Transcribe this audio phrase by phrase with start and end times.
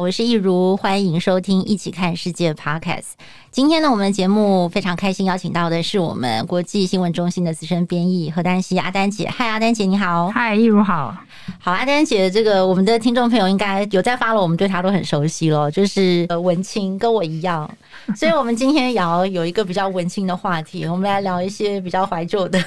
[0.00, 3.08] 我是亦如，欢迎收听《一起看世界》Podcast。
[3.50, 9.28] 今天呢，我们的节目非常开心，邀请到的是我们国际新闻中心的资深编译何丹西阿丹姐。
[9.28, 10.30] 嗨，阿丹姐，你好。
[10.30, 11.14] 嗨，亦如好。
[11.58, 17.68] 好，阿丹姐，这个我们的听众朋友应该有在发了我们对她都很熟悉咯，就是呃文青，跟我一样。
[18.16, 22.58] 所以，我们今天也要有一个比较文青的话题，我们来聊一些比较怀旧的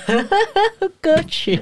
[1.02, 1.60] 歌曲。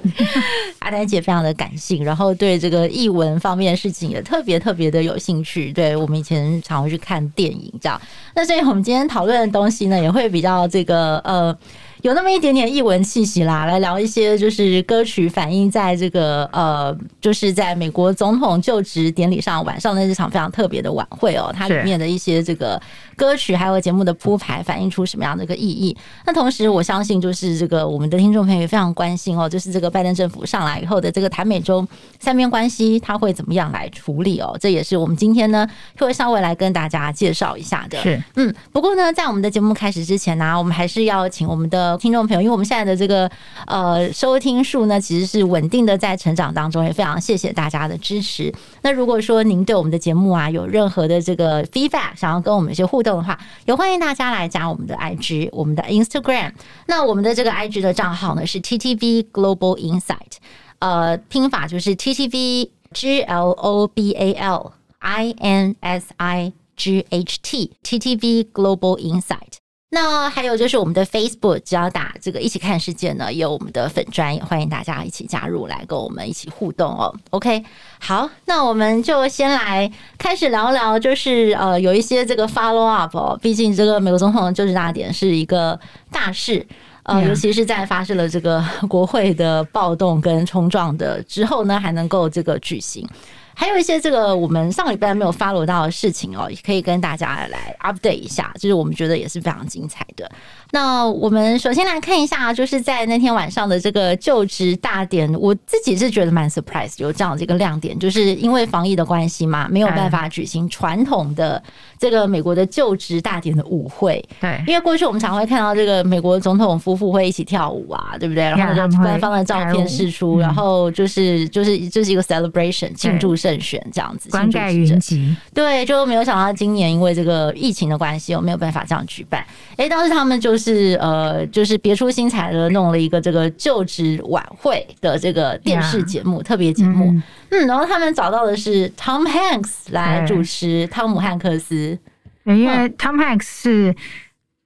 [0.80, 5.72] 阿丹姐非常的感性，然后对这个译文方面的事情也特别特别的有兴趣。
[5.72, 8.00] 对，我们以前常会去看电影，这样。
[8.36, 11.58] 那所以我们今天讨论的东西呢，也会比较这个呃。
[12.02, 22.82] 有那么一点点译文气息啦，来聊一些就是歌曲反映在这个呃，就是在美国总统就职典礼上晚上的这场非常特别的晚会哦，它里面的一些这个
[23.16, 25.96] 歌曲还有节目的铺排，反映出什么样的一个意义？
[26.26, 31.88] 那同时，我相信就是这个我们的听众朋友也非常关心哦，就是这个拜登政府上来以后的这个台美中
[32.20, 34.58] 三边关系，他会怎么样来处理哦？
[34.60, 35.68] 这也是我们今天呢
[36.00, 38.02] 会稍微来跟大家介绍一下的。
[38.02, 41.91] 是，嗯，不过呢，在我们的节目开始之前呢、啊，我们还是要请我们的。
[41.98, 43.30] 听众朋友，因为我们现在的这个
[43.68, 48.54] 呃收听数呢，其实是稳定的在成长当中，也非常谢谢大家的支持。
[48.82, 56.52] 那如果说您对我们的节目啊有任何的这个 feedback，想要跟我们一些互动的话，也欢迎大家来加我们的 IG，我们的 Instagram。
[56.88, 60.38] 那我们的这个 IG 的账号呢是 TTV Global Insight，
[60.80, 68.48] 呃，拼法就是 TTV G L O B A L I N S I G H T TTV
[68.52, 69.61] Global Insight。
[69.94, 77.14] 那还有就是我们的 Facebook，只要打这个一起看世界呢，有我们的粉砖，也欢迎大家一起加入来跟我们一起互动哦。
[77.32, 77.62] OK，
[78.00, 85.78] 好，那我们就先来开始聊聊，就是呃有一些这个 follow up 哦，毕竟这个美国总统就职大典是一个
[86.10, 86.66] 大事，
[87.04, 93.06] 呃，尤其是在发生了这个国会的暴动跟冲撞的之后呢，还能够这个举行。
[93.54, 100.30] 还有一些这个我们上礼拜没有 follow 到的事情哦，也可以跟大家来 update 一下，就是我们觉得也是非常精彩的。
[100.72, 111.62] 那我们首先来看一下，就是在那天晚上的这个就职大典，我自己是觉得蛮 surprise，有这样的一个亮点，就是因为防疫的关系嘛，没有办法举行传统的
[112.00, 114.24] 这个美国的就职大典的舞会。
[114.40, 118.44] 对，因为过去我们常会看到这个美国总统夫妇会一起跳舞啊，对不对？
[118.44, 125.36] 然后就官方的照片释出，然后就是就是就是一个 celebration 庆祝胜选这样子，冠盖云集。
[125.54, 129.46] 对，就没有想到今年因为这个疫情的关系，我没有办法这样举办。
[129.76, 130.62] 哎，当时他们就是。
[130.72, 137.24] 是呃，就是别出心裁的弄了一个这个就职晚会的这个电视节目，yeah, 特别节目嗯。
[137.50, 141.98] 嗯，然后他们找到的是 Tom Hanks 来主持，汤姆汉克斯。
[142.44, 143.96] 因为 Tom Hanks 是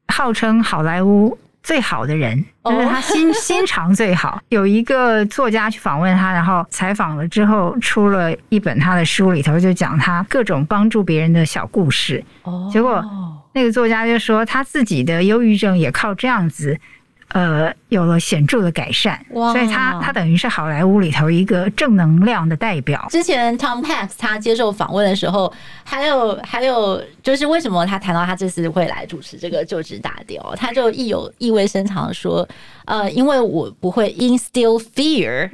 [0.08, 4.40] 号称好莱坞最好的人，就是他心 心肠最好。
[4.50, 12.24] 有一个作家去访问他，然后采访了之后，出了一本他的书，里头就讲他各种帮助别人的小故事。
[12.44, 13.04] 哦，结果。
[13.54, 16.78] 那个作家就说，他自己的忧郁症也靠这样子，
[17.36, 19.20] 呃，有了显著的改善。
[19.32, 19.52] 哇！
[19.52, 23.06] 所以他他等于是好莱坞里头一个正能量的代表。
[23.10, 25.52] 之前 Tom Hanks 他接受访问的时候，
[25.84, 32.48] 还有还有就是为什么他谈到他这次会来主持这个就职大典，他就意有意味深长的说。
[32.86, 35.50] 呃，因为我不会 instill fear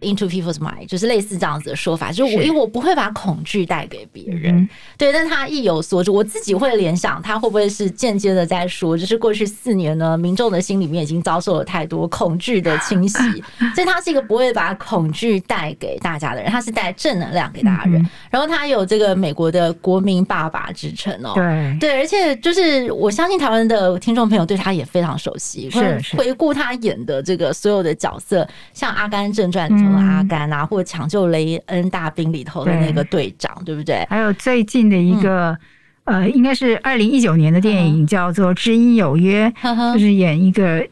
[0.00, 13.18] into people's mind，就是类似这样子的说法，就是我因为我不会把恐惧带给别人，对，但他意有所指，我自己会联想，他会不会是间接的在说，就是过去四年呢，民众的心里面已经遭受了太多恐惧的侵袭，
[13.74, 21.78] 所以他是一个不会把恐惧带给大家的人，他是带正能量给大家的人，然后他有这个美国的国民爸爸之称哦，对。
[21.80, 26.00] 对，而且就是我相信台湾的听众朋友对他也非常熟悉，是。
[26.16, 26.75] 回顾他。
[26.76, 34.06] 演的这个所有的角色，像《阿甘正传》里头的阿甘啊，或者《抢救雷恩大兵》里头的那个队长，对，对不对？
[34.08, 35.56] 还有最近的一个，
[36.04, 39.52] 呃，应该是二零一九年的电影，叫做《知音有约》，
[39.92, 40.86] 就是演一个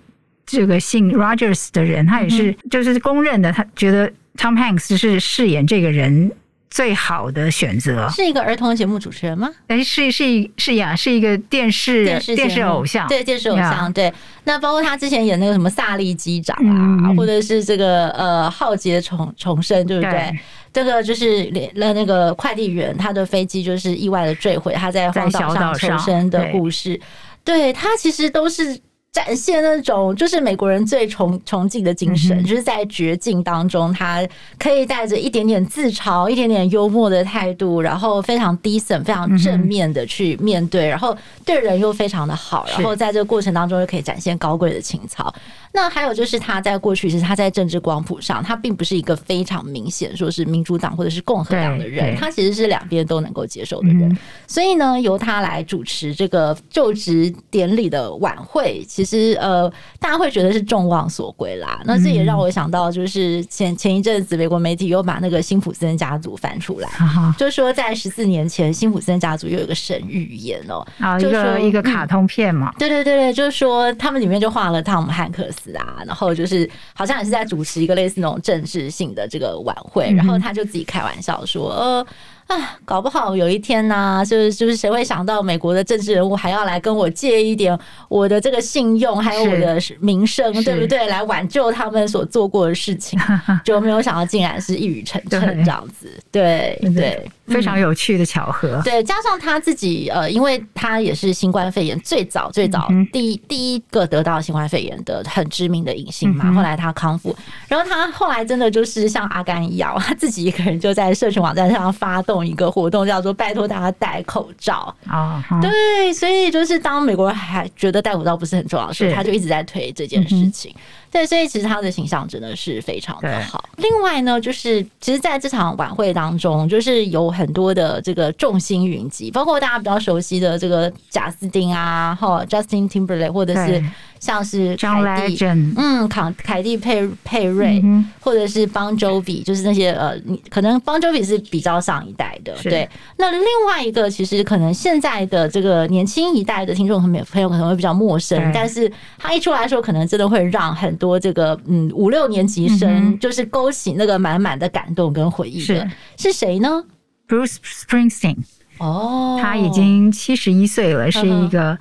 [0.44, 6.30] 这个姓 Rogers 的人，他也是就是公认的，他觉得 Tom Hanks 是饰演这个人。
[6.74, 8.08] 最好的选择。
[8.10, 9.48] 是一个儿童节目主持人吗？
[9.68, 14.12] 哎，是是是呀，是一个电视电视电视偶像，对电视偶像，对。
[14.42, 20.10] 那包括他之前演那个什么萨利机长啊，嗯、或者是这个呃浩劫重重生，对不对？
[20.10, 20.38] 对
[20.72, 27.00] 这个就是连了那个快递员，他的飞机就是意外的坠毁，他在荒岛上求生的故事。
[27.44, 28.80] 对，对他其实都是。
[29.14, 34.26] 展现那种就是美国人最崇崇敬的精神，就是在绝境当中，他
[34.58, 45.32] 可以带着一点点自嘲、一点点幽默的态度，然后非常 decent、非常正面的去面对，然后对人又非常的好，然后在这个过程当中又可以展现高贵的情操。
[45.72, 54.18] 那还有就是他在过去，其实他在政治光谱上，他并不是一个非常明显说是民主党或者是共和党的人，他其实是两边都能够接受的人。
[54.48, 59.03] 所以呢，由他来主持这个就职典礼的晚会，其实
[59.40, 59.70] 呃，
[60.00, 61.80] 大家会觉得是众望所归啦。
[61.84, 66.88] 那这也让我想到，就是前前一阵子美国媒体又把那个辛普森家族翻出来，
[67.36, 75.74] 就是说在十四年前，辛普森家族又有个神预言哦，啊，一个一个卡通片嘛，对对对对，就是说他们里面就画了汤姆汉克斯。
[75.74, 82.06] 啊，然后就是好像也是在主持一个类似那种政治性的这个晚会，然后他就自己开玩笑说，呃。
[82.46, 87.76] 啊，搞不好有一天呢、啊，就是就是谁会想到美国的政治人物还要来跟我借一点
[88.06, 91.06] 我的这个信用，还有我的名声，对不对？
[91.08, 93.18] 来挽救他们所做过的事情，
[93.64, 98.68] 就没有想到竟然是一语成谶这样子，对对，对，非常有趣的巧合。
[98.74, 107.34] 嗯、对，加上他自己呃，因为他也是新冠肺炎最早最早第一、嗯、第一个得到新冠肺炎的很知名的影星嘛，后来他康复，
[107.68, 112.33] 然后他后来真的就是像阿甘一样，他自己一个人就在社群网站上发动。
[112.42, 120.74] 一个活动叫做“拜托大家戴口罩”啊，对，所以就是当美国人还觉得戴口罩不是很重要的时候，他就一直在推这件事情。
[121.10, 123.62] 对，所以其实他的形象真的是非常的好。
[123.76, 133.84] 另外呢，就是其实在这场晚会当中，就是有很多的这个众星云集，包括大家比较熟悉的这个贾斯汀啊，或 Justin Timberlake，或者是。
[134.20, 135.36] 像是凯蒂，
[135.76, 137.84] 嗯，凯凯蒂佩佩瑞，
[138.20, 142.88] 或者是邦周比，就是那些呃，你可能邦周比是比较上一代的，对。
[143.16, 156.32] 那另外一个，其实可能现在的这个年轻一代的听众朋友朋友可能会比较陌生，但是他一出来的时候，可能真的会让很多这个嗯五六年级生就是勾起那个满满的感动跟回忆的，是。
[156.32, 156.84] 谁呢
[157.28, 158.36] ？Bruce Springsteen，
[158.78, 161.78] 哦，他已经七十一岁了，是一个。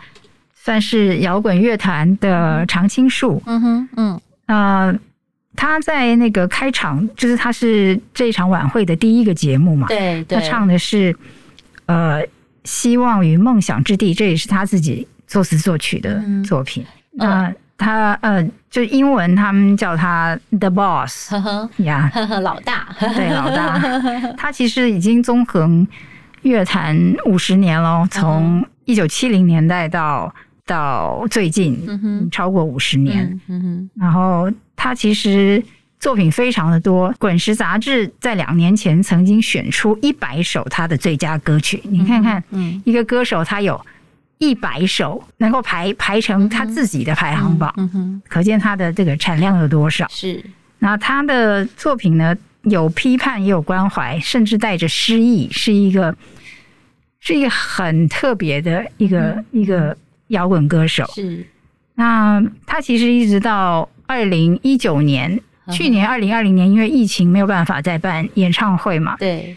[0.66, 3.42] 算是摇滚乐团的常青树。
[3.46, 4.96] 嗯哼，嗯，呃，
[5.56, 9.88] 他在那个开场，就是他是这场晚会的第一个节目嘛。
[9.88, 11.16] 对，对，他唱的是
[11.86, 12.22] 呃，
[12.64, 16.86] 希望与梦想之地，这也是他自己作词作曲的作品。
[17.12, 23.80] 那、嗯、他呃，就英文他们叫他 The Boss，呵呵呀，呵呵，老大，对，老大。
[24.36, 25.88] 他其实已经纵横
[26.42, 30.34] 乐坛五十年了，从一九七零年代到。
[30.66, 35.62] 到最近，嗯超过五十年，嗯哼，然后他其实
[36.00, 37.14] 作品非常的多。
[37.20, 43.80] 滚石杂志在两年前曾经选出一百首他的最佳歌曲，你看看，嗯，一个歌手他有
[44.38, 50.08] 一百首能够排排成他自己的排行榜，嗯哼，可见他的这个产量有多少。
[50.08, 50.42] 是，
[50.80, 56.16] 然后他的作品呢，有批判也有关怀，甚至带着诗意，是一个
[57.20, 59.98] 是一个很特别的一个一个。
[60.34, 61.46] 摇滚歌手是，
[61.96, 65.40] 那他其实一直到二零一九年，
[65.72, 69.16] 去年二零二零年，因为疫情没有办法再办演唱会嘛。
[69.18, 69.56] 对。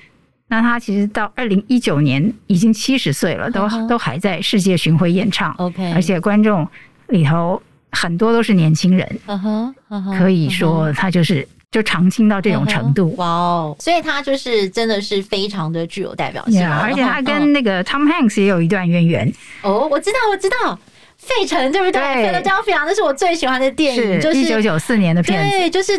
[0.49, 5.52] 那他其实到二零一九年已经七十岁了，都都还在世界巡回演唱。
[5.59, 5.92] OK。
[5.92, 6.66] 而且观众
[7.09, 9.18] 里头很多都是年轻人。
[9.26, 9.75] 嗯哼。
[10.16, 13.14] 可以说他就是就常青到这种程度。
[13.16, 13.76] 哇哦！
[13.78, 16.66] 所以他就是真的是非常的具有代表性。
[16.66, 19.32] 而且他跟那个 Tom Hanks 也有一段渊源。
[19.62, 20.78] 哦，我知道，我知道。
[21.18, 25.58] 费城对不对？Philadelphia，那是我最喜欢的电影，就是一九九四年的片子。
[25.58, 25.99] 对，就是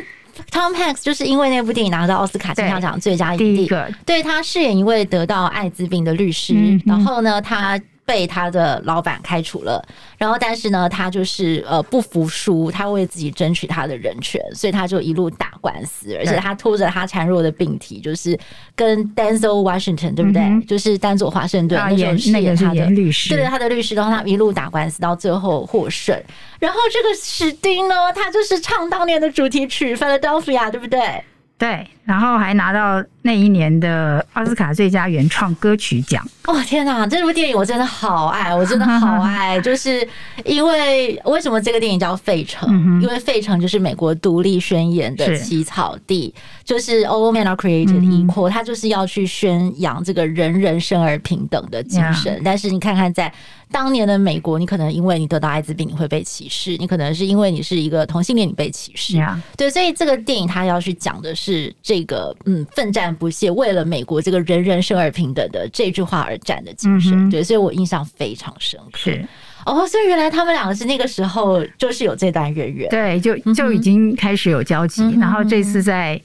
[0.51, 3.67] Tom Hanks，就是因为那部电影拿到奥斯卡金像奖最佳影帝。
[4.05, 7.79] 对，他饰演一位得到艾滋病的律师，嗯、然后呢，他。
[8.07, 9.85] 被他的老板开除了，
[10.17, 18.39] 然后但是呢，他就是呃不服输，他为自己争取他的人权，所以他就一路打官司，而且他拖着他孱弱的病体，就是
[18.77, 20.41] 跟 Denzel Washington 对不对？
[20.41, 26.17] 嗯、就是丹佐华盛顿那时候饰演他的律师，对他的律师，然后他一路打官司到最后获胜。
[26.59, 31.21] 然后这个史丁呢，他就是唱当年的主题曲《Philadelphia》，对不对？
[31.57, 36.25] 对，然后还拿到那一年的奥斯卡最佳原创歌曲奖。
[36.45, 40.07] 哦天哪，这部电影我真的好爱，我真的好爱， 就是
[40.45, 42.69] 因为为什么这个电影叫《费城》？
[42.71, 46.33] 嗯、因为费城就是美国独立宣言的起草地，
[46.65, 52.41] 是就是 All men are created equal，它、嗯、就是要去宣扬这个人人生而平等的精神。
[52.45, 53.29] 但是你看看在。
[53.69, 59.21] 当年的美国，你可能因为你得到艾滋病，你会被歧视；你可能是因为你是一个同性恋，你被歧视。
[59.57, 67.11] 对，所以这个电影它要去讲的是这个嗯，奋战不懈，为了美国这个人人生而平等的这句话而战的精神。
[67.13, 67.31] Mm hmm.
[67.31, 68.97] 对，所以我印象非常深刻。
[68.97, 69.25] 是
[69.65, 75.01] 哦，所以原来他们两个是那个时候就是有这段渊源，对，就就已经开始有交集。
[75.01, 75.21] Mm hmm.
[75.21, 76.21] 然后这次在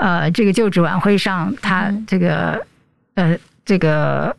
[0.00, 2.62] 呃这个就职晚会上，他这个、
[3.14, 3.32] mm hmm.
[3.32, 4.34] 呃这个。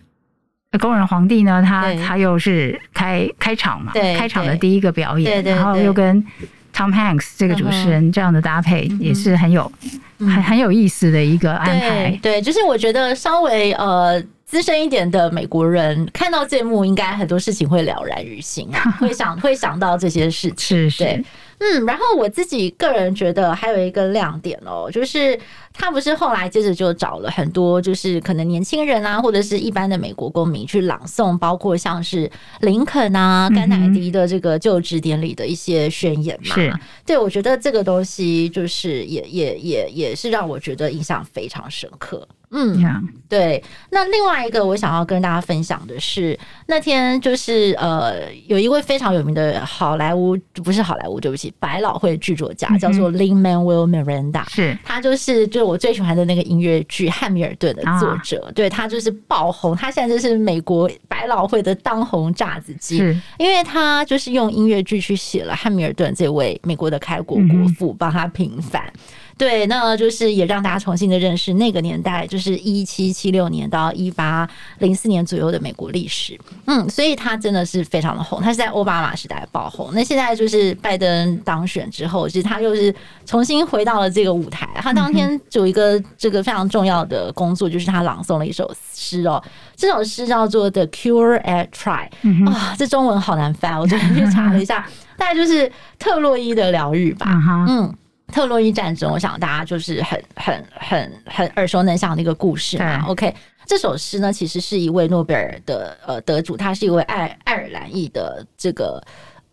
[0.79, 6.25] 工人皇帝呢，他他又是开开场嘛，开场的第一个表演，然后又跟
[6.73, 9.71] Tom Hanks 这个主持人这样的搭配，也是很有
[10.17, 12.19] 很很有意思的一个安排。
[12.21, 20.57] 对，就是我觉得稍微呃资深一点的美国人看到这幕，应该很多事情会了然于心啊， 会想会想到这些事情。
[20.57, 21.23] 是是。
[21.63, 25.39] 嗯，然后我自己个人觉得还有一个亮点哦，就是
[25.71, 32.29] 他不是后来接着就找了很多，就是可能年轻人啊，或者是一般的美国公民去朗诵，包括像是
[32.59, 36.53] 林肯啊、甘乃迪的这个就职典礼的一些宣言嘛。
[36.53, 36.73] 是，
[37.05, 42.27] 对，我觉得这个东西就是也也也也是让我觉得印象非常深刻。
[42.53, 43.61] 嗯.对。
[43.89, 54.77] 那另外一个我想要跟大家分享的是，那天就是呃，有一位非常有名的好莱坞，不是好莱坞，对不起，百老汇剧作家，叫做 Lin-Manuel Miranda，是。
[54.83, 62.97] 他就是就是我最喜欢的那个音乐剧《汉密尔顿》的作者，啊、对他就是爆红，他现在就是美国百老汇的当红炸子鸡，
[63.39, 68.93] 因为他就是用音乐剧去写了汉密尔顿这位美国的开国国父，帮他平反。
[69.37, 74.47] 对，那就是也让大家重新的认识那个年代，就是一七七六年到一八
[74.79, 76.39] 零四年左右的美国历史。
[76.65, 79.89] 嗯，所以他真的是非常的红，他是在奥巴马时代爆红。
[79.93, 82.93] 那现在就是拜登当选之后，其实他又是
[83.25, 84.69] 重新回到了这个舞台。
[84.75, 89.43] 他当天有一个这个非常重要的工作，就是他朗诵了一首诗哦，
[89.75, 92.07] 这首诗叫做《The Cure at Troy》
[92.49, 94.87] 啊，这中文好难翻，我昨天去查了一下，
[95.17, 97.27] 大概就是特洛伊的疗愈吧。
[97.67, 97.93] 嗯。
[98.33, 103.03] 特洛伊战争，我想大家就是很很很很耳熟能详的一个故事嘛。
[103.03, 103.35] 对 OK，
[103.67, 108.99] 这首诗呢，其实是一位诺贝尔的呃得主，他是一位爱爱尔兰裔的这个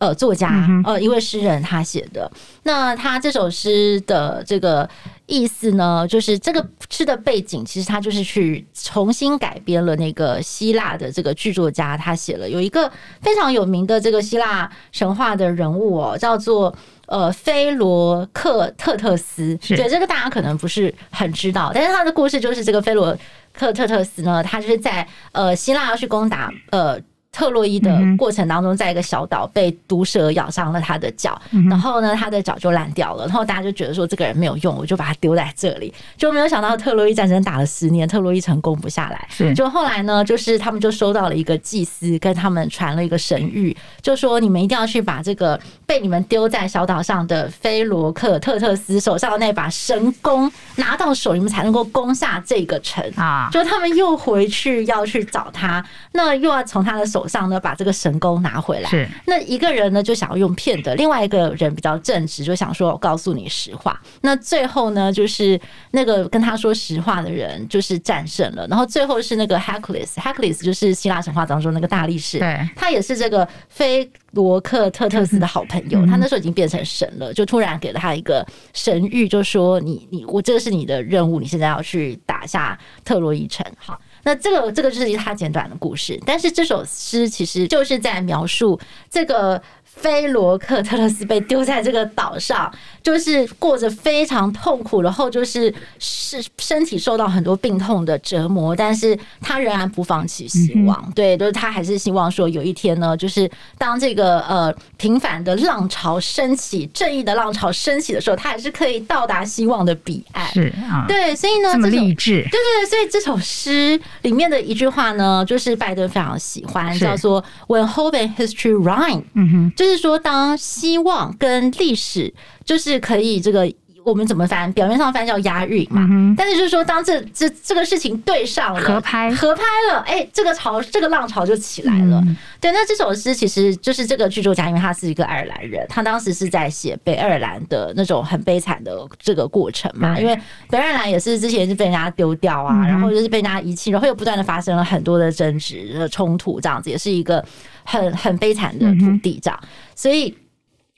[0.01, 2.29] 呃作家，呃一位诗人他写的。
[2.63, 4.89] 那他这首诗的这个
[5.27, 12.91] 意思呢，就是这个诗的背景，其实他就是去重新改编了那个希腊的这个剧作家他写了有一个
[13.21, 16.75] 非常有名的这个希腊神话的人物哦，叫做。
[17.07, 23.13] 呃，菲罗克特特斯，对是这个大家可能不是很知道，但是他的故事就是这个菲罗
[23.51, 26.97] 克特特斯呢，他就是在呃希腊要去攻打呃。
[27.31, 33.25] 特洛伊的过程当中，在一个小岛被毒蛇咬伤了他的脚，嗯、然后呢，他的脚就烂掉了。
[33.25, 35.93] 然后大家就觉得说这个人没有用，我就把他丢在这里。
[36.17, 39.27] 就没有想到特洛伊战争打了十年，特洛伊城攻不下来。
[39.29, 53.47] 是就后来呢，就是他们就收到了一个祭司跟他们传了一个神谕，就说你们一定要去把这个被你们丢在小岛上的菲罗克特特斯手上的那把神弓拿到手，你们才能够攻下这个城啊。
[53.53, 57.20] 就他们又回去要去找他，那又要从他的手。
[57.21, 58.89] 手上呢，把这个神弓拿回来。
[58.89, 64.01] 是那一个人呢，就想要用骗的；另外一个人比较正直，就想说我告诉你实话。
[64.21, 65.59] 那最后呢，就是
[65.91, 68.65] 那个跟他说实话的人就是战胜了。
[68.67, 76.03] 然后最后是那个 Hercules，Hercules 就是希腊神话当中那个大力士，对，他也是这个菲罗克特特斯的好朋友。
[76.07, 82.75] 他那时候已经变成神了，就突然给了他一个神谕，就说你你我这个是你的任务，你现在要去打下
[83.05, 83.63] 特洛伊城。
[83.77, 83.99] 好。
[84.23, 89.61] 那这个这个就是他简短的故事，但是这首诗其实就是在描述这个。
[89.93, 92.71] 菲罗克特勒斯被丢在这个岛上，
[93.03, 100.97] 就是过着非常痛苦，然后就是是身体受到很多病痛的折磨，但是他仍然不放弃希望。
[101.05, 110.51] 嗯、对，就是他还是希望说有一天呢，就是当这个呃平凡的浪潮升起，正义的浪潮升起的时候，他还是可以到达希望的彼岸。
[110.51, 119.21] 是啊，对，所以呢，这么励志，对对对，所以这首诗里面的一句话呢，就是拜登非常喜欢，叫做 “When hope and history rhyme”。
[119.35, 119.71] 嗯哼。
[119.81, 122.31] 就是说，当希望跟历史
[122.63, 123.65] 就是可以这个
[124.03, 124.71] 我们怎么翻？
[124.73, 129.33] 表面上翻叫押韵嘛，嗯、但是就是说，当这这这个事情对上了，合拍。
[129.35, 132.21] 合拍了，哎、欸，这个潮这个浪潮就起来了。
[132.25, 140.39] 嗯、对，那这首诗其实就是这个剧作家，因为他是一个爱尔兰人，他当时是在写北爱尔兰的那种很悲惨的这个过程嘛，嗯、因为
[140.69, 147.43] 北爱尔兰也是之前是被人家丢掉啊，嗯、然后就是被人家遗弃，然后又不断的发生了很多的争执的冲突，这样子也是一个
[147.83, 150.35] 很很悲惨的土地这样，嗯、所以。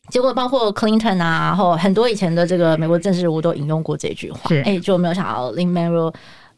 [0.09, 4.49] 结果包括 Clinton 啊，然后很多以前的这个美国政治人物都引用过这句话。
[4.65, 6.13] 哎就没有想到 Lin-Manuel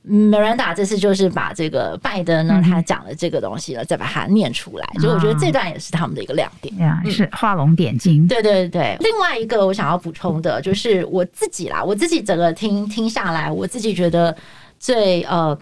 [0.08, 4.88] Miranda 这次就是把这个拜登呢，他讲的这个东西呢，再把它念出来。
[5.02, 8.28] 就、嗯、我觉得这段也是他们的一个亮点，呀、嗯，是画龙点睛。
[8.28, 8.98] 对对对。
[9.00, 14.36] 另外一个我想要补充的就是我自己啦，我自己整个听听下来，我自己觉得
[14.80, 15.58] 最呃。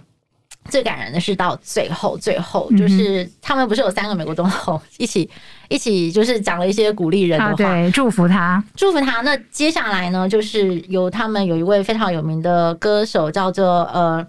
[0.69, 5.29] 最感人的是到最后，最后就是他们不是有三个美国总统一起
[5.73, 9.21] 一起，就是讲了一些鼓励人的话，对，祝福他，祝福他。
[9.21, 14.25] 那接下来呢，就是由他们有一位非常有名的歌手叫做呃。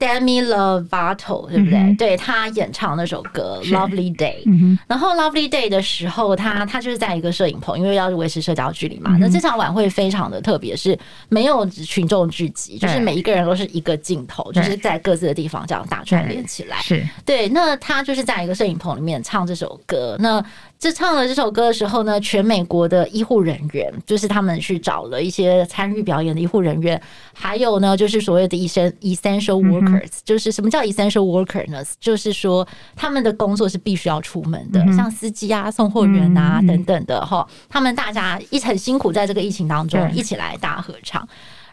[0.00, 1.78] Demi Lovato 对不对？
[1.78, 9.10] 嗯、对，他演唱那首歌《Lovely Day》，嗯、然后《Lovely Day》的时候，他他就是在一个摄影棚，因为要维持社交距离嘛。
[9.12, 16.78] 嗯、那这场晚会非常的特别，是没有群众聚集，就是每一个人都是一个镜头，就是在各自的地方这样打串联起来。
[16.78, 20.16] 是对，那他就是在一个摄影棚里面唱这首歌。
[20.18, 20.42] 那
[20.80, 26.98] 这唱了这首歌的时候呢，全美国的医护人员，就是他们去找了一些参与表演的医护人员，
[27.34, 31.84] 还有呢，就是所谓的医生 （essential workers），、嗯、就是什么叫 essential workers 呢？
[32.00, 41.28] 就是说他们的工作是必须要出门的，嗯、像司机啊、送货员啊、嗯、等等的哈，他们大家一很辛苦，在这个疫情当中一起来大合唱。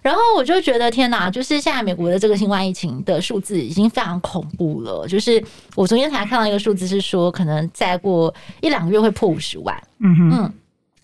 [0.08, 5.06] 然后我就觉得天哪，就是现在美国的这个新冠疫情的数字已经非常恐怖了。
[5.06, 5.44] 就是
[5.76, 9.76] 我昨天才看到一个数字，是说可能再过一两个月会破五十万。
[10.00, 10.32] 嗯哼。
[10.32, 10.54] 嗯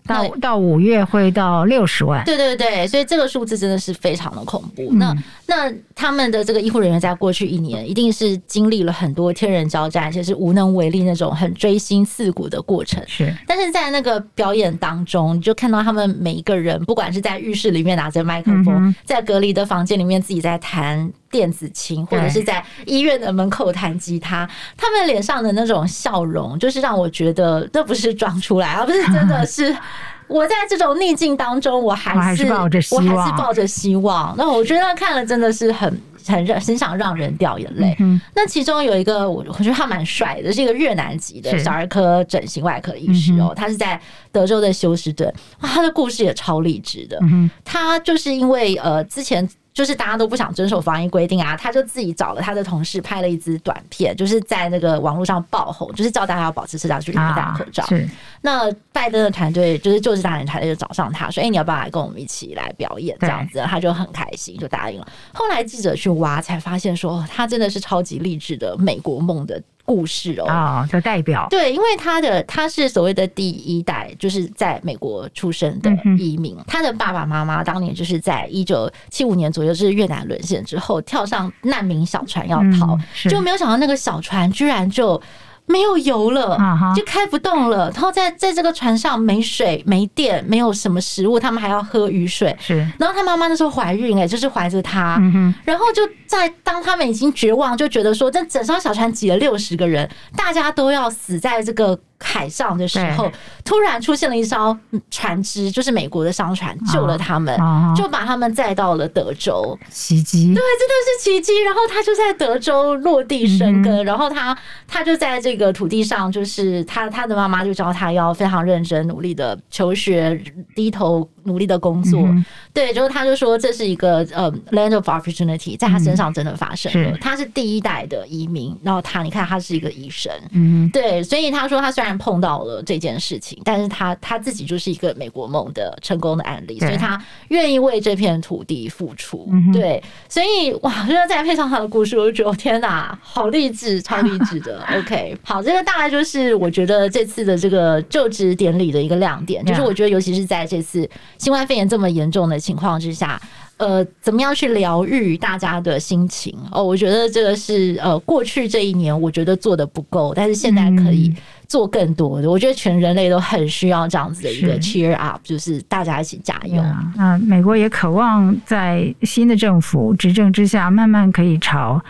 [0.06, 4.90] 到到五月会到六十万，对对对，所以这个数字真的是非常的恐怖。
[4.92, 5.16] 嗯、那
[5.48, 13.02] 那他们的这个医护人员在过去一年一定是经历了很多天人交战，而且是无能为力那种很锥心刺骨的过程。
[13.08, 24.48] 是，但是在那个表演当中，你就看到他们每一个人，不管是在浴室里面拿着麦克风，嗯、在隔离的房间里面自己在弹电子琴，或者是在医院的门口弹吉他，
[24.78, 29.76] 他们脸上的那种笑容，就是让我觉得这不是装出来，而不是真的是。
[30.28, 34.34] 我在这种逆境当中，我还是我还是抱着希望。
[34.38, 37.96] 那我觉得看了真的是很很让很想让人掉眼泪。
[38.00, 44.00] 嗯、那其中有一个我我觉得他蛮帅的，是一个越南籍的小儿科整形外科医师哦，嗯、他是在
[44.32, 47.20] 德州的休斯顿，哇，他的故事也超励志的。
[47.22, 49.48] 嗯、他就是因为呃之前。
[49.74, 57.84] 就是大家都不想遵守防疫规定啊，他就自己找了他的同事拍了一支短片，就是在那个网络上爆红，就是叫大家要保持社交距离、戴口罩。
[57.88, 58.08] 是。
[58.42, 65.08] 那拜登的团队就是就是大人团队就找上他说：“哎，你要不要来跟我们一起来表演？”这样子，他就很开心，就答应了。
[65.34, 69.62] 后来记者去挖，才发现说他真的是超级励志的美国梦的。
[69.86, 76.56] 故事哦，啊，的代表对，因为他的他是所谓的第一代，就是在美国出生的移民。
[76.58, 85.22] 嗯、他的爸爸妈妈当年就是在一九七五年左右，就是越南沦陷之后，跳上难民小船要逃，嗯、就没有想到那个小船居然就。
[85.66, 86.58] 没有油了，
[86.96, 87.90] 就开不动了。
[87.92, 92.56] 然后在在这个船上没水、没电、没有什么食物，他们还要喝雨水。
[92.60, 95.20] 是，然后他妈妈那时候怀孕，哎，就是怀着他。
[95.64, 102.00] 然后就在当他们已经绝望，就觉得说这整艘小船挤了六十个人，大家都要死在这个。
[102.24, 103.30] 海上的时候，
[103.66, 104.76] 突然出现了一艘
[105.12, 107.56] 船只，就是美国的商船，救了他们，
[107.96, 109.78] 就把他们载到了德州。
[109.92, 111.62] 奇迹，对，真的是奇迹。
[111.64, 114.58] 然后他就在德州落地生根，然后他
[114.88, 120.42] 他就在这个土地上，就是他他的妈妈就教他要非常认真努力的求学，
[120.74, 122.28] 低头努力的工作。
[122.74, 127.18] 对，就是他就说这是一个呃 land of opportunity，在他身上真的发生了。
[127.20, 132.18] 他是第一代的移民，然后他你看他是一个医生，嗯，对，所以他说他虽然。
[132.24, 139.50] 碰到了这件事情，但是他他自己就是一个美国梦的成功的案例，所以他愿意为这片土地付出。
[139.52, 144.82] 嗯、对，所以哇，就是再配上他的故事，我就觉得天哪，好励志，超励志的。
[144.96, 151.10] OK，好，这个大概就是我觉得这次的这个就职典礼的一个亮点，就是我觉得尤其是在这次
[151.40, 153.40] 新冠肺炎这么严重的情况之下。
[153.78, 156.56] 呃，怎么样去疗愈大家的心情？
[156.72, 161.36] 哦，我觉得这个是呃，过去这一年我觉得做的不够，但是现在可以
[161.68, 162.48] 做更多的。
[162.48, 166.82] 嗯、我觉得全人类都很需要这样子的一个 cheer up，是就是大家一起加油。
[167.16, 172.02] 那美国也渴望在新的政府执政之下，慢慢可以朝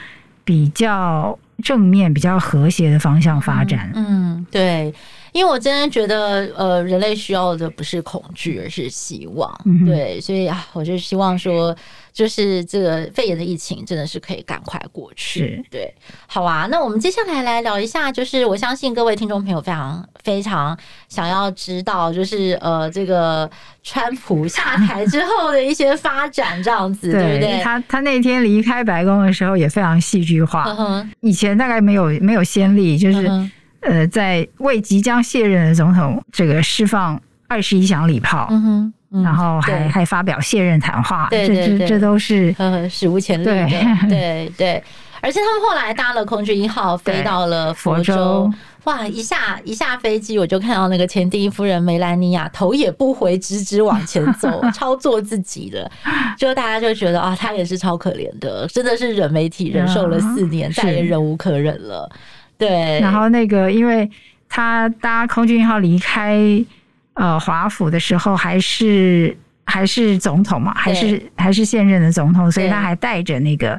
[0.44, 3.90] 比较正面、比较和谐的方向发展。
[3.96, 4.06] 嗯。
[4.10, 4.94] 嗯对。
[5.34, 9.52] 因为我真的觉得，呃，人类需要的不是恐惧，而是希望。
[9.66, 11.76] 嗯、对，所以啊，我就希望说，
[12.14, 15.40] 就是这个肺炎的疫情真的是可以赶快过去。
[15.40, 15.92] 是对，
[16.28, 16.68] 好啊。
[16.70, 20.78] 那我们接下来来聊一下，就是我相信各位听众朋友非常非常
[21.10, 23.50] 想要知道，就是呃，这个
[23.82, 27.60] 川普下台之后的一些发展，这样子，对，对不对？
[27.64, 33.28] 他他那天离开白宫的时候也非常戏剧化，嗯、以前大概没有没有先例，就是。
[33.28, 33.52] 嗯
[33.84, 39.24] 呃，在为即将卸任的总统这个释放二十一响礼炮，嗯哼，嗯。
[39.24, 44.10] 然后还还发表卸任谈话，对对对，这这都是 呃史无前例的，对。
[44.10, 44.84] 对对。
[45.22, 48.54] 而且他们后来搭了空军一号飞到了佛州，佛州。
[48.84, 49.08] 哇！
[49.08, 55.90] 一下一下飞机，我就看到那个前第一夫人梅兰妮亚头也不回，直直往前走， 超做自己的，
[56.38, 62.12] 就大家就觉得啊，她也是超可怜的，真的是忍媒体忍受了 四年，再也忍无可忍了。
[62.68, 64.10] 对，然后那个，因为
[64.48, 66.40] 他搭空军一号离开
[67.14, 73.78] 呃华府的时候，还是还是总统嘛，还是还是现任的总统，所以他还带着那个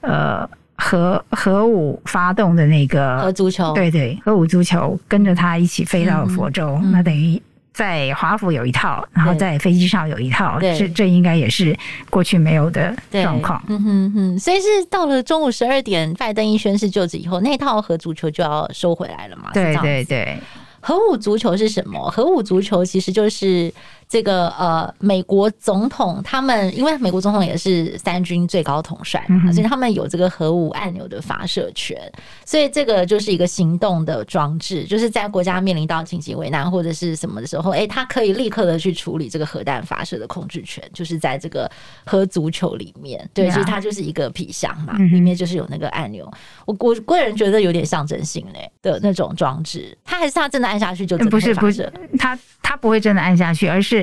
[0.00, 7.40] 呃核核武发动的那个核足球，对对，核武足球跟着他一起飞到了佛州，嗯、那等于。
[7.78, 11.78] 在华府有一套，然后在飞机上有一套，对这这应该也是
[12.10, 13.62] 过去没有的状况。
[13.68, 19.52] 嗯哼哼，所以是到了中午十二点，拜登一宣誓就职以后，那套核足球就要收回来了嘛？
[19.54, 20.36] 对对对，
[20.80, 22.10] 核武足球是什么？
[22.10, 23.72] 核武足球其实就是。
[24.08, 32.00] 这个呃，美国总统他们，因为美国总统也是三军最高统帅嘛，所以他们有这个核武按钮的发射权，
[32.46, 41.70] 所以这个就是一个行动的装置，就是在国家面临到紧急危难或者是什么的时候，哎，他可以立刻的去处理这个核弹发射的控制权，就是在这个
[42.06, 46.26] 核足球里面，对，所以它就是一个皮箱嘛，里面就是有那个按钮。
[46.64, 51.18] 我我个人觉得有点象征性嘞的那种装置，他还是他真的按下去就？
[51.28, 53.97] 不是不是，他他不会真的按下去，而是。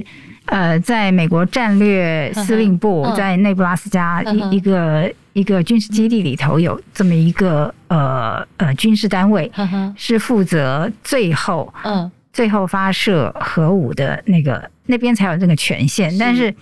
[0.46, 9.52] 呃，在美国战略司令部，在内布拉斯加一一个一个军事基地里头，有这么一个呃呃军事单位，
[9.96, 16.54] 是负责最后嗯最后发射核武的那个那边才有这个权限，但是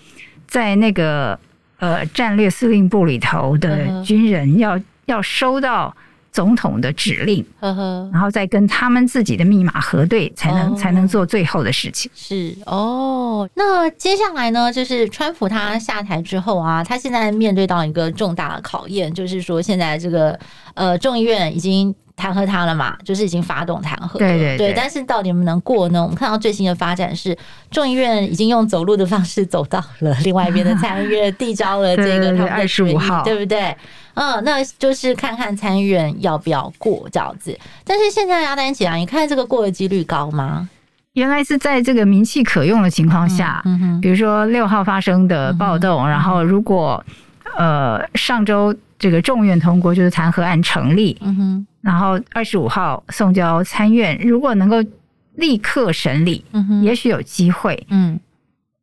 [0.48, 1.40] 在那个
[1.80, 5.96] 呃战略司令部里头的军人要要收到。
[6.34, 12.12] 总统的指令，呵呵，然后再跟他们自己的密码核对，才能、哦、才能做最后的事情。
[12.16, 20.38] 是哦，那接下来呢，就是川普他下台之后啊，他现在面对到一个重大的考验，就是说现在这个
[20.74, 24.74] 呃众议院已经弹劾他了嘛，就是已经发动弹劾了，对对对，对。
[24.76, 26.02] 但是到底能不能过呢？
[26.02, 27.38] 我们看到最新的发展是，
[27.72, 33.76] 众议院已经用走路的方式走到了另外一边的参议院，递交了这个他二十五号，对不对？
[34.14, 37.58] 嗯，那就是看看参议院要不要过这样子。
[37.84, 40.70] 但是现在阿丹姐啊，你看这个过的几率高吗？
[41.14, 47.04] 原来是在这个名气可用的情况下，嗯哼，比如说六号发生的暴动，然后如果
[47.56, 54.78] 呃上周这个众院通过，就是弹劾案成立，嗯哼，然后二十五号送交参院，如果能够
[55.36, 58.18] 立刻审理，嗯哼，也许有机会，嗯。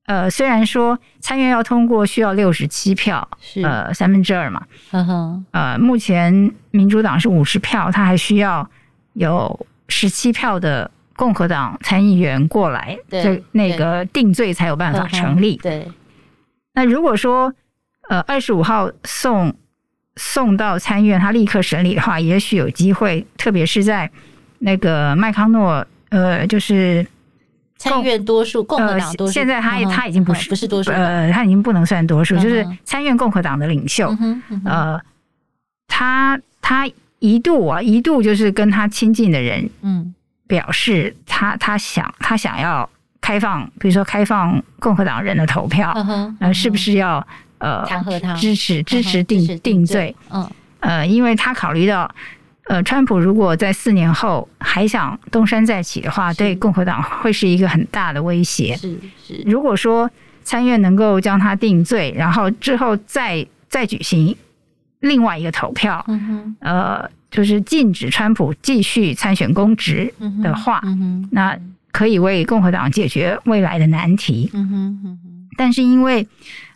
[0.04, 3.62] 呃，虽然说参院要通过需要六十七票，是。
[3.62, 8.68] 呃三分之二嘛，嗯哼，呃，目前民主党是五十票，他还需要
[9.14, 15.56] 有十七票的共和党参议员过来，对，那个定罪才有办法成立。
[15.62, 15.90] 对，
[16.74, 17.54] 那如果说
[18.10, 19.54] 呃二十五号送
[20.20, 24.10] 送到参院，他立刻审理的话，也许有机会，特别是在
[24.58, 27.06] 那个麦康诺，呃，就是。
[27.78, 29.32] 参院多数，共和党多数。
[29.32, 34.14] 现在他他已经不是不是多数，呃，他已经不能算多数，就是参院共和党的领袖。
[34.66, 35.00] 呃，
[35.88, 36.86] 他他
[37.20, 40.14] 一度啊，一度就是跟他亲近的人，嗯，
[40.46, 42.86] 表示他他想他想要
[43.22, 45.90] 开放，比如说开放共和党人的投票，
[46.38, 47.26] 呃，是不是要
[47.60, 50.14] 呃弹劾他，支持支持定定罪？
[50.30, 52.12] 嗯，呃，因为他考虑到。
[52.66, 58.76] 呃，川普如果在四年后还想东山再起的话，对共和党会是一个很大的威胁。
[58.76, 58.96] 是
[59.26, 60.08] 是，如果说
[60.44, 64.36] 参院能够将他定罪，然后之后再再举行
[65.00, 71.58] 另外一个投票，嗯哼，呃，就是禁止川普继续参选公职的话，嗯哼，那
[71.90, 74.48] 可以为共和党解决未来的难题。
[74.52, 76.24] 嗯哼嗯哼，但是因为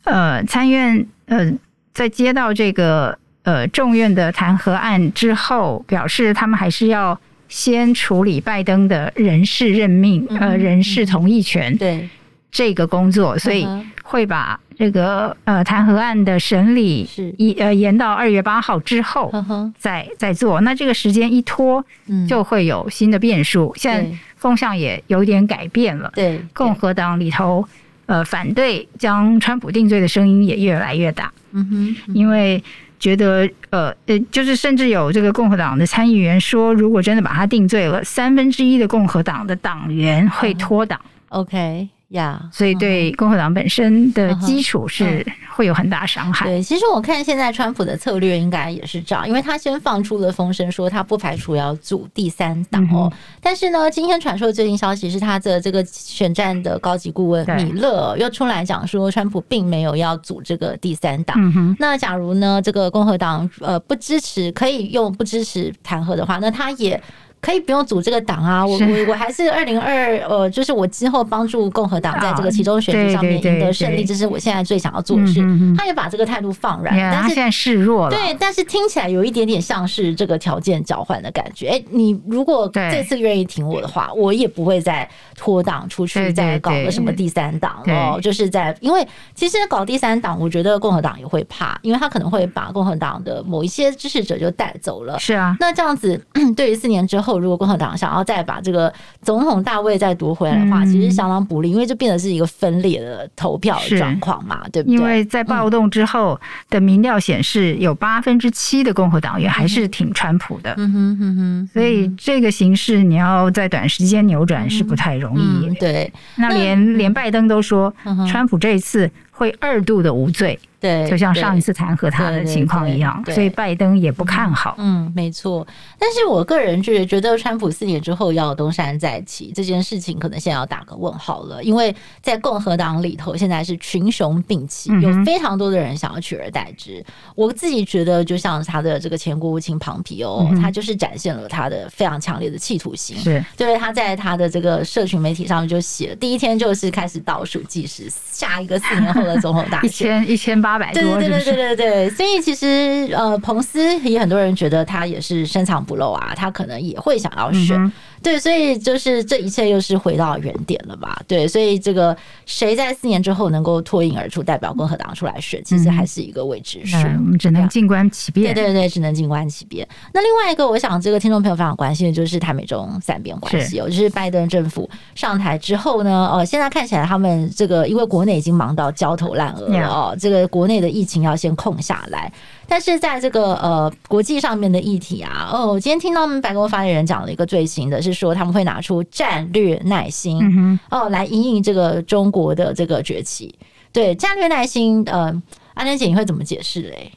[0.04, 1.52] 呃参院呃
[1.92, 3.18] 在接到这个。
[3.44, 11.76] 呃，众院的弹劾案之后，表示他们还是要先处理拜登的人事任命，嗯、呃，人事同意权。
[11.76, 12.08] 对，
[12.50, 13.68] 这个工作，所以
[14.02, 19.30] 会把这个呃弹劾案的审理是一呃延到二月八号之后
[19.78, 20.62] 再再做。
[20.62, 21.84] 那这个时间一拖，
[22.26, 23.74] 就会有新的变数。
[23.76, 27.68] 现在风向也有点改变了，对共和党里头
[28.06, 31.32] 呃反对将川普定罪的声音也越来越大。
[31.52, 32.62] 嗯哼，因为
[32.98, 41.00] 觉得呃呃，就是甚至有这个共和党的参议员说，如果真的把他定罪了，三分之一的共和党的党员会脱党。
[41.28, 41.88] OK。
[42.08, 46.46] 呀，yeah, 所以对共和党本身的基础是会有很大伤害。
[46.46, 53.10] 对，其实我看现在川普的策略应该也是这样，因为他先放出了风声说他不排除要组第三党哦。
[53.12, 61.36] 嗯、但是呢，今天传出的最新消息是他的这个选战的高级顾问米勒又出来讲说，川普并没有要组这个第三党。
[61.38, 67.02] 嗯、那假如呢，这个共和党呃不支持，可以用不支持弹劾的话，那他也。
[67.44, 75.44] 可以不用组这个党啊，我我我还是二零二呃，就是我之后帮助共和党在这个其中选举上面赢得胜利，这是我现在最想要做的事。
[75.76, 78.16] 他也把这个态度放软，但是现在示弱了。
[78.16, 81.68] 对，但是听起来有一点点像是这个条件交换的感觉。
[81.68, 88.18] 哎，你如果这次愿意挺我的话，我也不会再脱党出去再搞个什么第三党哦。
[88.22, 95.18] 就是在因为其实搞第三党，我觉得共和党也会怕，因为他可能会把共和党的某一些支持者就带走了。
[95.18, 96.18] 是啊，那这样子
[96.56, 97.33] 对于四年之后。
[97.38, 98.92] 如果共和党想要再把这个
[99.22, 104.94] 总统大位再夺回来的话，嗯、其实相当不利，因为这变得是一个分裂的投票状况嘛，对不对？
[104.94, 110.74] 因为在暴动之后的民调显示，有八分之七的共和党员还是挺川普的。
[110.76, 110.92] 嗯。
[110.92, 115.42] 哼哼哼，所以这个形势你要在短时间扭转是不太容易。
[115.42, 115.70] 嗯。
[115.70, 117.92] 嗯、对，那连连拜登都说，
[118.30, 120.58] 川普这一次会二度的无罪。
[120.80, 124.74] 对，就像上一次弹劾他的情况一样，所以拜登也不看好。
[124.76, 125.66] 嗯，没错。
[125.98, 131.64] 但是我个人就是觉得，川普四年之后要东山再起这件事情，可能现在要打个问号了。
[131.64, 137.02] 因为在共和党里头，现在是群雄并起，有非常多的人想要取而代之。
[137.34, 143.16] 我自己觉得，就像他的这个前国务卿庞皮欧，他就是展现了他的非常强烈的企图心。
[143.16, 150.78] 是，对，他在他的这个社群媒体上面就写，第一天就是开始倒数计时，下一个四年后的总统大选，一千一千八。
[150.92, 157.76] 对对对对对对对，所以其实呃，彭斯也很多人觉得他也是深藏不露啊，他可能也会想要选。
[157.78, 157.92] 嗯
[158.24, 161.22] 对，所以就是这一切又是回到原点了吧？
[161.28, 166.96] 对，所以这个谁在四年之后能够脱颖而出，代表共和党出来选，其实还是一个未知数。
[166.96, 168.54] 我们只能静观其变。
[168.54, 169.86] 对对对，只能静观其变。
[170.14, 182.32] 那另外一个，我想这个听众朋友非常关心的就是台美中三边关系哦，是就是拜登政府上台之后呢，呃，现在看起来他们这个因为国内已经忙到焦头烂额了哦，这个国内的疫情要先控下来。
[182.66, 193.54] 但是在这个呃国际上面的议题啊，哦，我今天听到白宫发言人讲了一个最新的，是说他们会拿出战略耐心，嗯、哼哦，来引领这个中国的这个崛起。
[193.92, 195.42] 对，战略耐心，呃，
[195.74, 197.12] 安珍姐你会怎么解释嘞？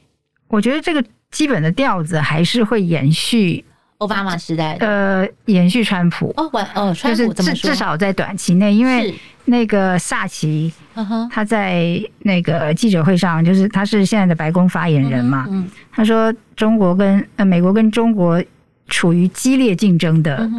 [0.50, 3.66] 我觉得这个基本的调子还是会延续
[3.98, 6.34] 奥巴马时代，呃，延续川普。
[6.38, 7.70] 哦，完哦，川普怎么说？
[7.72, 9.16] 至少在短期内，因为。
[9.50, 10.70] 那个萨奇，
[11.32, 15.48] 他在那个记者会上，就是他是现在的白宫发言人嘛，
[15.90, 18.44] 他说中国跟呃美国跟中国
[18.90, 20.52] 处于激烈竞争的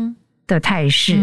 [0.47, 1.19] 的态势，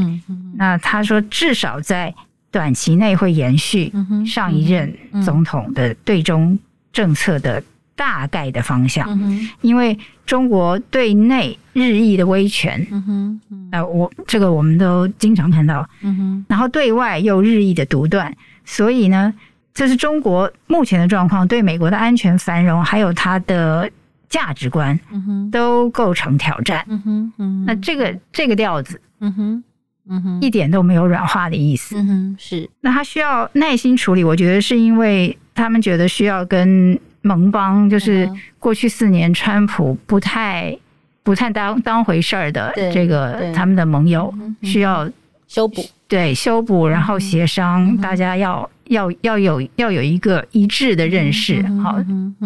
[0.55, 2.13] 那他说至少在
[2.51, 3.91] 短期内会延续
[4.27, 6.59] 上一任总统的对中
[6.93, 7.63] 政策的。
[7.95, 19.33] 大概的方向，嗯、因为中国对内日益的威权，嗯哼，呃，我这个我们都经常看到，嗯哼，然后对外又日益的独断，所以呢，
[19.73, 23.89] 这是中国目前的状况，对美国的安全繁荣还有它的
[24.27, 29.63] 价值观，嗯哼，都构成挑战，嗯哼，嗯哼，那这个这个调子，嗯哼，
[30.09, 36.99] 嗯哼，一点都没有软化的意思，嗯哼，是，那他需要耐心处理，我觉得是因为他们觉得需要跟。
[37.25, 40.77] 盟邦就是过去四年，川普不太
[41.23, 45.09] 不太当当回事儿的这个他们的盟友需要
[45.47, 51.97] 修补，对修补，然后协商，大家要要要有要有一个一致的认识，好，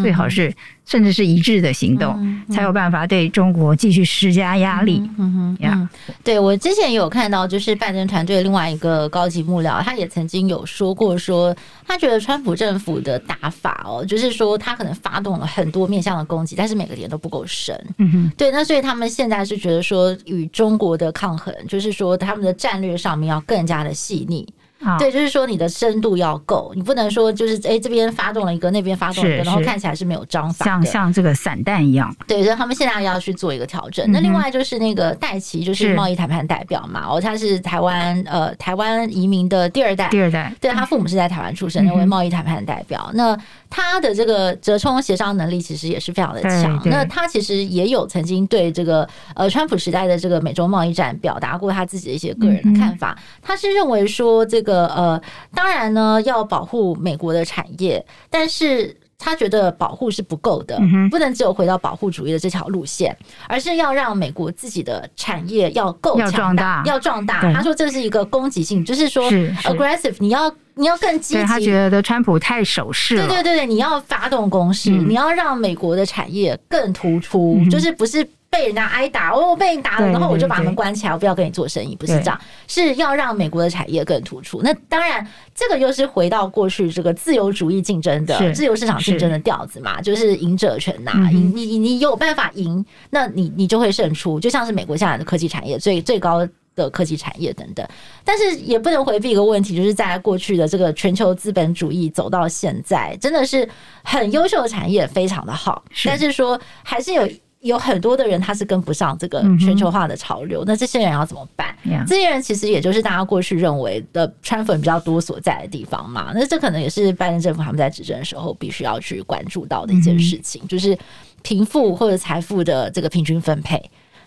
[0.01, 0.53] 最好是。
[0.89, 5.07] 甚至是一致的行动，嗯嗯、才有办法对中国继续施加压力。
[5.19, 5.87] 嗯哼，呀、
[6.23, 17.79] 对我之前也有看到，就是拜登团队另外一个高级幕僚，他也曾经有说过，说他觉得川普政府的打法哦，就是说他可能发动了很多面向的攻击，但是每个点都不够深。
[17.99, 24.47] 嗯哼，对，那所以他们现在是觉得说，与中国的抗衡，就是说他们的战略上面要更加的细腻。
[24.81, 32.15] 哦、对，就是说你的深度要够，你不能说就是哎这边发动了一个，那边发动了一个，然后看起来是没有章法，像像这个散弹一样。
[32.27, 34.05] 对，所以他们现在要去做一个调整。
[34.07, 43.09] 嗯、那另外就是那个戴奇，就是贸易谈判代表嘛，哦，他是台湾呃台湾移民的第二代，第二代，对，他父母是在台湾出生，那位贸易谈判代表。
[43.13, 43.37] 嗯、那
[43.69, 46.81] 他的这个折冲协商能力其实也是非常的强。
[46.85, 53.17] 那他其实也有曾经对这个呃川普时代的这个美洲贸易战表达过他自己的一些个人的看法。
[53.17, 55.21] 嗯、他是认为说这个呃，
[55.53, 58.95] 当然呢要保护美国的产业，但是。
[59.21, 60.79] 他觉得保护是不够的，
[61.11, 63.13] 不能只有回到保护主义的这条路线，
[63.49, 67.41] 而是要让美国自己的产业要够强大，要壮大。
[67.53, 71.43] 他说这是一个攻击性，就是说 aggressive，你要你要更积极。
[71.43, 78.25] 他觉得川普太守势了，对对对，你要发动攻势，你要让美国的产业更突出，就是不是。
[78.49, 84.61] 被人家挨打，哦，被你打了，然后我就把门关起来，我不要跟你做生意，不是这样，是要让美国的产业更突出。
[84.63, 94.39] 那当然，这个又是回到过去这个自由主义竞争的自由市场竞争的调子嘛，就是赢者全拿，你你你有办法赢，那你你就会胜出。
[94.39, 97.87] 就像是美国现在的科技产业最最高的科技产业等等，
[98.25, 103.69] 但是也不能回避一个问题，就是在过去的这个全球资本主义走到现在，真的是
[104.03, 107.29] 很优秀的产业非常的好，但是说还是有。
[107.61, 111.75] 有很多的人他是跟不上这个全球化的潮流，嗯、那这些人要怎么办.
[112.07, 116.31] 这些人其实也就是大家过去认为的川粉比较多所在的地方嘛。
[116.33, 120.97] 那这可能也是拜登政府他们在执政的时候必须要去关注到的一件事情，嗯、就是
[121.41, 123.81] 贫富或者财富的这个平均分配，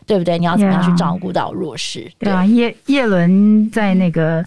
[0.06, 0.38] 对不对？
[0.38, 2.10] 你要怎么样去照顾到弱势？
[2.18, 4.44] 对啊，叶叶伦在那个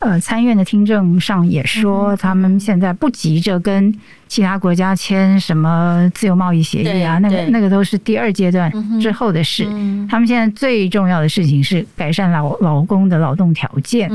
[0.00, 3.96] 呃参院的听证上也说，他们现在不急着跟。
[4.34, 7.18] 其他国家签什么自由贸易协议啊？
[7.18, 8.68] 那个那个都是第二阶段
[9.00, 9.64] 之后的事。
[10.10, 14.10] 他们现在最重要的事情是改善劳劳工的劳动条件，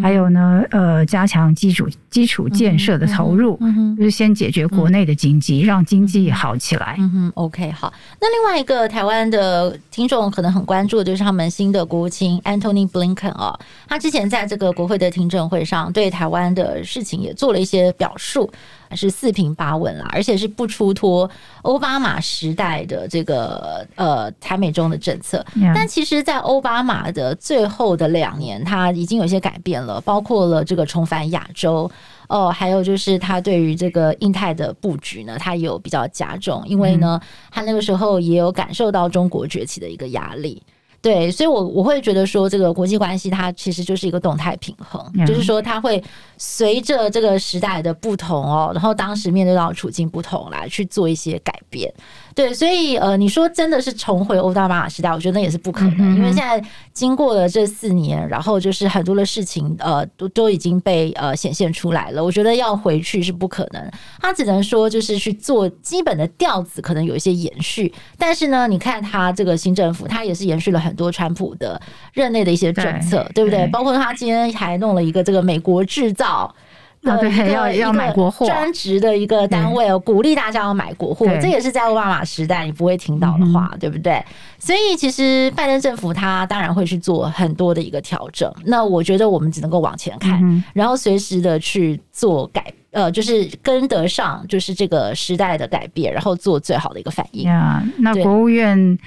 [0.00, 3.58] 还有呢，呃，加强基础基础建设的投入，
[3.96, 6.96] 就是先解决国内的经济，让经济好起来。
[7.34, 7.92] ，OK，好。
[8.20, 18.48] 那另外一个台湾的听众可能很关注的就是他们新的国务卿 Antony Blinken 啊，他之前在这个国会的听证会上对台湾的事情也做了一些表述。
[18.96, 21.28] 是四平八稳啦，而且是不出脱
[21.62, 25.44] 奥巴马时代的这个呃台美中的政策。
[25.74, 31.90] 但其实，在奥巴马的最后的两年，他已经有一些改变了，包括了这个重返亚洲
[32.28, 37.20] 哦，还有就是他对于这个印太的布局呢，他有比较加重，因为呢，
[37.50, 40.62] 他那个时候也有感受到中国崛起的一个压力。
[41.00, 46.02] 对，所以我，我我会觉得说，这个国际关系它其实就是一个动态平衡.就是说它会
[46.36, 51.92] 随着这个时代的不同哦，然后当时面对到处境不同来去做一些改变。
[52.38, 71.80] 对，所以呃，你说真的是重回欧巴马时代，我觉得那也是不可能，嗯、因为现在经过了这四年，然后就是很多的事情呃都都已经被呃显现出来了，我觉得要回去是不可能，他只能说就是去做基本的调子，可能有一些延续，但是呢，你看他这个新政府，他也是延续了很多川普的
[72.12, 73.58] 任内的一些政策，对，对不对？
[73.66, 76.54] 对包括他今天还弄了一个这个美国制造。
[77.04, 84.22] 啊，对，要要买国货，专职的一个单位哦，鼓励大家要买国货，这也是在奥巴马时代你不会听到的话，对不对？
[84.58, 88.52] 所以其实拜登政府他当然会去做很多的一个调整。
[88.64, 97.44] 那我觉得我们只能够往前看，然后随时的去做改，呃，就是跟得上就是这个时代的改变，然后做最好的一个反应。
[97.44, 98.98] 呀，那国务院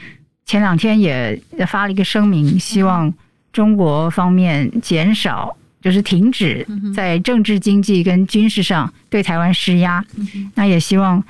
[0.45, 3.13] 前两天也发了一个声明，希望
[3.51, 5.56] 中国方面减少。
[5.82, 6.65] 就是停止
[6.96, 11.24] 在政治、经济跟军事上对台湾施压，嗯、那也希望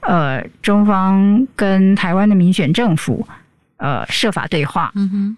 [0.00, 3.26] 呃中方跟台湾的民选政府
[3.76, 4.92] 呃设法对话。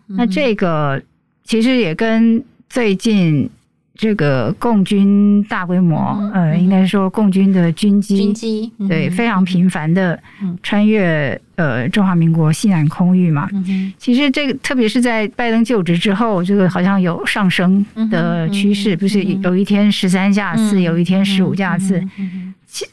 [0.06, 1.02] 那这个
[1.44, 3.50] 其实也跟最近。
[3.96, 10.18] 这个共军大规模，嗯、呃，应该说共军的军机，军机对、嗯、非常频繁的
[10.62, 13.48] 穿越呃中华民国西南空域嘛。
[13.52, 22.02] 嗯、其实这个特别是在拜登就职之后，这个好像有上升的趋势，嗯、不是有一天十三架次，嗯、有一天十五架次，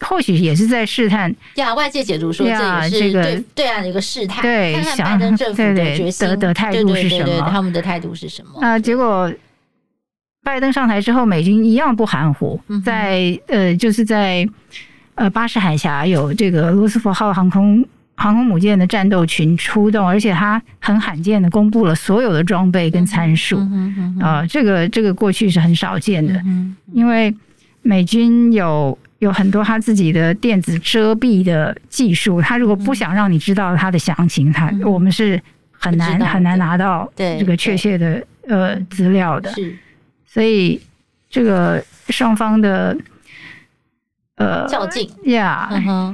[0.02, 1.34] 或许也是在试探。
[1.56, 7.48] 呀，外界解读说这也是对这个对岸的一个试探，对，看看拜登政府的决心，的的态度是什么？
[7.50, 8.60] 他们的态度是什么？
[8.60, 9.32] 啊，结果。
[10.48, 14.48] 拜登上台之后，美军一样不含糊，在呃，就是在
[15.16, 23.60] 呃巴士海峡有这个罗斯福号航空航空母舰的战斗群出动，而且他很罕见的公布了所有的装备跟参数。
[24.22, 26.42] 啊，这个这个过去是很少见的，
[26.94, 27.36] 因为
[27.82, 35.38] 美军有有很多他自己的电子遮蔽的技术，他如果不想让你知道他的详情，他我们是
[35.72, 39.52] 很难很难拿到这个确切的呃资料的。
[40.28, 40.80] 所以，
[41.30, 42.96] 这个双方的
[44.36, 45.70] 呃较劲呀，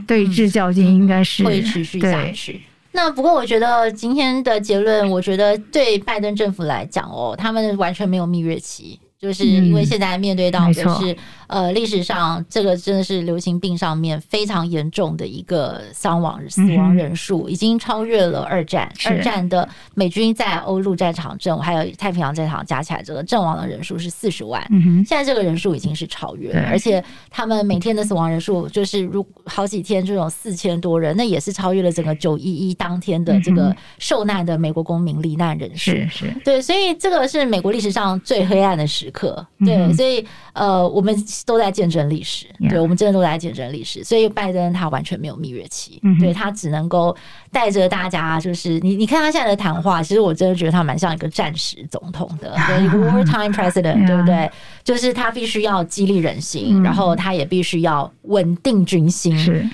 [0.08, 2.62] 对峙较劲应该是会持续下去。
[2.92, 9.00] 那不过，我觉得今天的结论，我觉得对拜登政府来讲哦，他们完全没有蜜月期。
[9.24, 11.16] 就是因为现在面对到的是，
[11.48, 18.92] 呃，历史上这个真的是流行病上面非常严重的一个伤亡死亡人数，已经超越了二战。
[19.06, 24.62] 二战的美军在欧陆战场阵还有太平洋战场加起来，这个阵亡的人数是四十万。
[25.08, 35.92] 现在这个人数已经是超越了，而且他们每天的死亡人数就是如好几天这种四千多人，那也是超越了整个九一一当天的这个受难的美国公民罹难人数。
[35.92, 39.48] 是是，对，所以这个是美国历史上最黑暗的时刻。
[39.60, 44.04] 对，所以呃，我们都在见证历史，对，我们真的都在见证历史。
[44.04, 47.16] 所以拜登他完全没有蜜月期，对，他只能够
[47.54, 54.50] 带着大家，就是你你看他现在的谈话，其实我真的觉得他蛮像一个战时总统的， 对，一个 wartime president，对不对？
[54.84, 59.34] 就是他必须要激励人心，然后他也必须要稳定军心，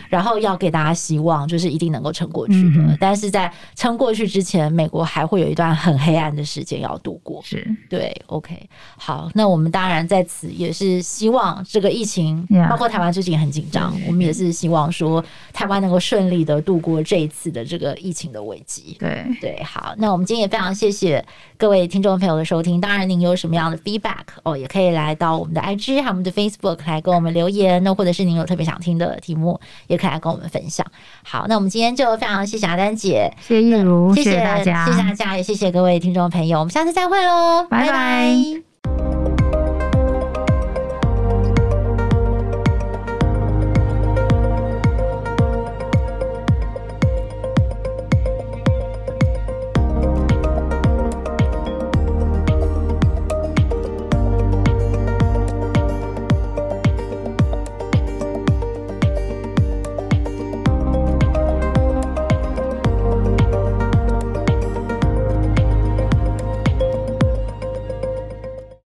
[0.10, 2.96] 然后要给大家希望，就是一定能够撑过去的。
[3.00, 7.42] 但是在撑过去之前，美国还会有一段很黑暗的时间要度过。
[7.44, 7.66] 是。
[7.90, 15.24] 对，OK，好，那我们当然在此也是希望这个疫情，包括台湾最近很紧张，我们也是希望说
[15.54, 18.98] 台湾能够顺利的度过这一次的这个疫情的危机。
[19.00, 21.24] 对对，好，那我们今天也非常谢谢
[21.58, 22.82] 各位听众朋友的收听。
[22.82, 27.82] 当然，您有什么样的 feedback 哦，也可以来到我们的 IG 还有我们的 Facebook 来跟我们留言。
[27.84, 30.86] 那或者是您有特别想听的题目，也可以来跟我们分享。
[31.24, 36.60] 好，那我们今天就非常谢谢阿丹姐，谢谢益如，谢谢大家，谢谢大家，也谢谢各位听众朋友。
[36.60, 39.59] 我们下次再会喽，拜拜。